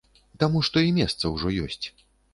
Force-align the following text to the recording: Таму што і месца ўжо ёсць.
Таму 0.43 0.61
што 0.69 0.83
і 0.87 0.95
месца 0.97 1.33
ўжо 1.35 1.53
ёсць. 1.67 1.83